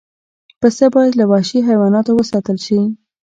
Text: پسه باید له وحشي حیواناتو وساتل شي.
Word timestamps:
پسه 0.61 0.85
باید 0.93 1.13
له 1.19 1.25
وحشي 1.31 1.59
حیواناتو 1.69 2.11
وساتل 2.15 2.57
شي. 2.65 2.79